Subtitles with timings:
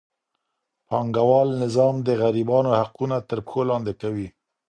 [0.87, 4.27] پانګه وال نظام د غریبانو حقونه تر پښو لاندي کوي.